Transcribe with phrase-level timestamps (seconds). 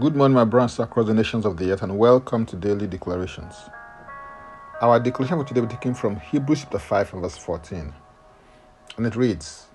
[0.00, 3.54] Good morning, my brothers across the nations of the earth, and welcome to Daily Declarations.
[4.80, 7.94] Our declaration for today will be taken from Hebrews chapter 5 and verse 14.
[8.96, 9.68] And it reads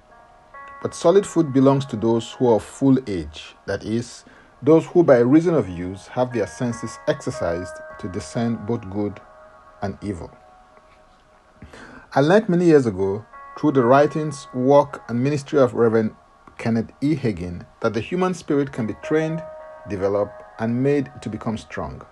[0.82, 4.26] But solid food belongs to those who are of full age, that is,
[4.62, 9.22] those who by reason of use have their senses exercised to discern both good
[9.82, 10.30] and evil.
[12.14, 13.26] I learned many years ago
[13.58, 16.14] through the writings, work, and ministry of Reverend
[16.58, 17.16] Kenneth E.
[17.16, 19.42] Hagin that the human spirit can be trained,
[19.90, 22.06] developed, and made to become strong.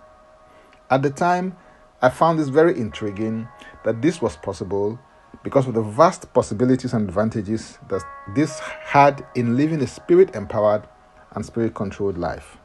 [0.89, 1.55] At the time,
[2.01, 3.47] I found this very intriguing
[3.83, 4.99] that this was possible
[5.43, 8.03] because of the vast possibilities and advantages that
[8.35, 10.87] this had in living a spirit empowered
[11.31, 12.57] and spirit controlled life.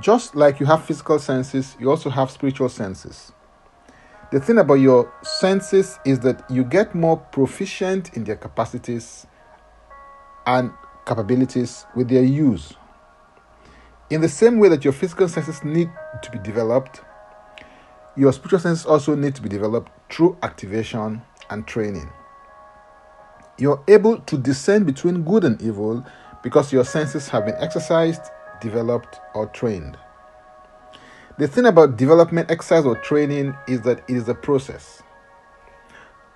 [0.00, 3.32] Just like you have physical senses, you also have spiritual senses.
[4.32, 9.26] The thing about your senses is that you get more proficient in their capacities
[10.44, 10.72] and
[11.06, 12.74] capabilities with their use.
[14.08, 15.90] In the same way that your physical senses need
[16.22, 17.00] to be developed,
[18.16, 22.08] your spiritual senses also need to be developed through activation and training.
[23.58, 26.06] You're able to discern between good and evil
[26.44, 28.22] because your senses have been exercised,
[28.60, 29.98] developed, or trained.
[31.38, 35.02] The thing about development, exercise, or training is that it is a process.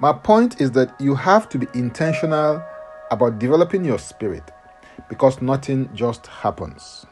[0.00, 2.64] My point is that you have to be intentional
[3.12, 4.50] about developing your spirit
[5.08, 7.06] because nothing just happens.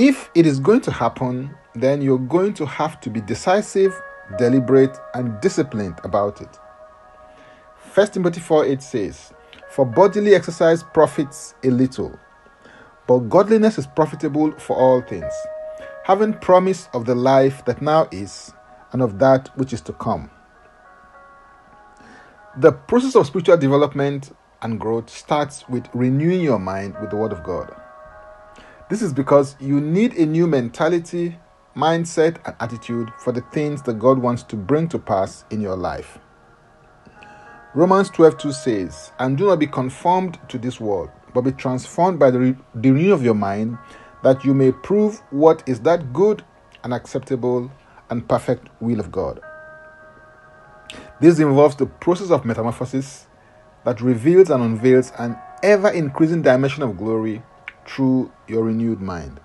[0.00, 4.00] If it is going to happen, then you're going to have to be decisive,
[4.38, 6.56] deliberate, and disciplined about it.
[7.94, 9.32] 1 Timothy 4 8 says,
[9.70, 12.16] For bodily exercise profits a little,
[13.08, 15.32] but godliness is profitable for all things,
[16.04, 18.52] having promise of the life that now is
[18.92, 20.30] and of that which is to come.
[22.56, 24.30] The process of spiritual development
[24.62, 27.74] and growth starts with renewing your mind with the Word of God.
[28.88, 31.38] This is because you need a new mentality,
[31.76, 35.76] mindset, and attitude for the things that God wants to bring to pass in your
[35.76, 36.18] life.
[37.74, 42.30] Romans 12:2 says, "And do not be conformed to this world, but be transformed by
[42.30, 43.76] the, re- the renewing of your mind,
[44.22, 46.42] that you may prove what is that good
[46.82, 47.70] and acceptable
[48.08, 49.38] and perfect will of God."
[51.20, 53.26] This involves the process of metamorphosis
[53.84, 57.42] that reveals and unveils an ever increasing dimension of glory
[57.88, 59.40] through your renewed mind.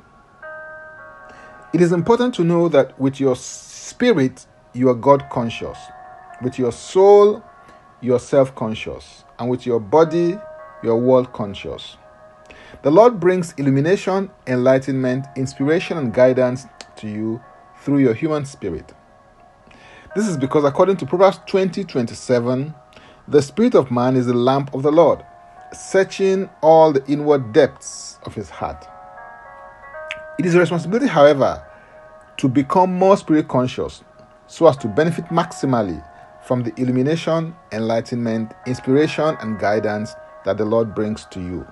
[1.74, 5.78] It is important to know that with your spirit, you are God conscious,
[6.42, 7.44] with your soul,
[8.02, 10.38] you are self conscious, and with your body,
[10.84, 11.98] you are world conscious.
[12.84, 16.66] The Lord brings illumination, enlightenment, inspiration, and guidance
[16.98, 17.42] to you
[17.82, 18.94] through your human spirit.
[20.16, 22.74] This is because, according to Proverbs 20 27,
[23.28, 25.26] the spirit of man is the lamp of the Lord,
[25.72, 28.88] searching all the inward depths of his heart.
[30.40, 31.64] It is a responsibility, however,
[32.38, 34.04] to become more spirit conscious
[34.48, 36.04] so as to benefit maximally
[36.46, 40.14] from the illumination, enlightenment, inspiration, and guidance
[40.46, 41.66] that the Lord brings to you.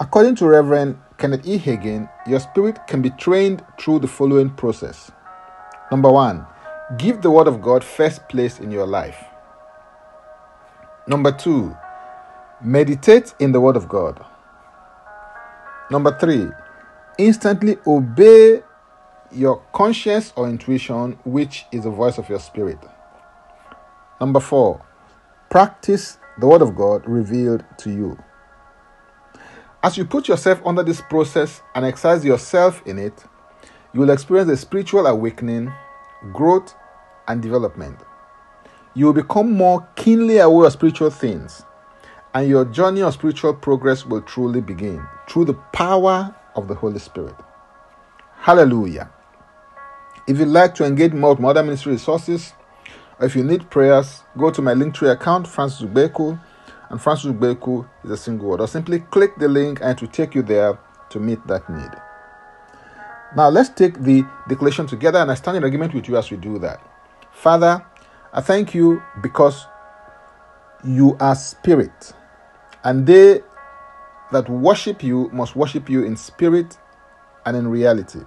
[0.00, 1.58] According to Reverend Kenneth E.
[1.58, 5.10] Hagin, your spirit can be trained through the following process.
[5.90, 6.46] Number one,
[6.98, 9.16] give the Word of God first place in your life.
[11.08, 11.76] Number two,
[12.62, 14.24] meditate in the Word of God.
[15.88, 16.48] Number three,
[17.16, 18.62] instantly obey
[19.30, 22.78] your conscience or intuition, which is the voice of your spirit.
[24.20, 24.84] Number four,
[25.48, 28.18] practice the Word of God revealed to you.
[29.80, 33.24] As you put yourself under this process and exercise yourself in it,
[33.94, 35.72] you will experience a spiritual awakening,
[36.32, 36.74] growth,
[37.28, 37.96] and development.
[38.94, 41.62] You will become more keenly aware of spiritual things,
[42.34, 46.98] and your journey of spiritual progress will truly begin through the power of the Holy
[46.98, 47.34] Spirit.
[48.36, 49.10] Hallelujah.
[50.28, 52.52] If you'd like to engage more with modern ministry resources,
[53.18, 56.38] or if you need prayers, go to my Linktree account, Francis Ugbeku,
[56.90, 58.60] and Francis Ugbeku is a single word.
[58.60, 60.78] Or simply click the link and it will take you there
[61.10, 61.90] to meet that need.
[63.36, 66.36] Now let's take the declaration together, and I stand in agreement with you as we
[66.36, 66.80] do that.
[67.32, 67.84] Father,
[68.32, 69.66] I thank you because
[70.84, 72.12] you are spirit,
[72.84, 73.40] and they
[74.32, 76.78] that worship you must worship you in spirit
[77.44, 78.20] and in reality.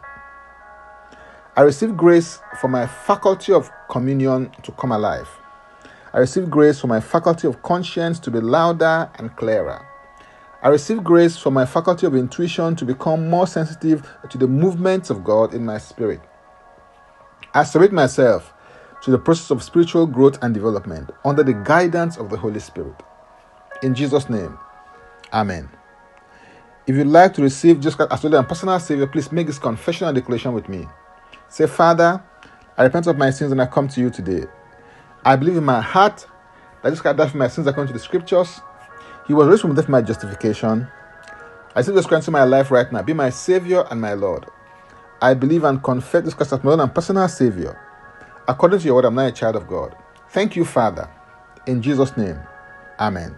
[1.56, 5.28] I receive grace for my faculty of communion to come alive.
[6.14, 9.86] I receive grace for my faculty of conscience to be louder and clearer.
[10.62, 15.10] I receive grace for my faculty of intuition to become more sensitive to the movements
[15.10, 16.22] of God in my spirit.
[17.54, 18.54] I submit myself
[19.04, 22.96] to the process of spiritual growth and development under the guidance of the Holy Spirit.
[23.82, 24.58] In Jesus' name,
[25.32, 25.70] Amen.
[26.90, 30.08] If you'd like to receive Jesus Christ as and personal Savior, please make this confession
[30.08, 30.88] and declaration with me.
[31.48, 32.20] Say, Father,
[32.76, 34.48] I repent of my sins and I come to you today.
[35.24, 36.26] I believe in my heart
[36.82, 38.62] that Jesus Christ died for my sins according to the scriptures.
[39.28, 40.88] He was raised from death for my justification.
[41.76, 43.04] I say this Christ into my life right now.
[43.04, 44.48] Be my Savior and my Lord.
[45.22, 47.80] I believe and confess this Christ as my Lord and personal Savior.
[48.48, 49.96] According to your word, I'm now a child of God.
[50.32, 51.08] Thank you, Father.
[51.68, 52.40] In Jesus' name,
[53.00, 53.38] Amen.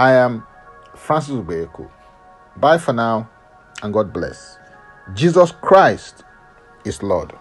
[0.00, 0.46] I am
[0.96, 1.86] Francis Ugbeku.
[2.56, 3.28] Bye for now
[3.82, 4.56] and God bless.
[5.12, 6.24] Jesus Christ
[6.86, 7.34] is Lord.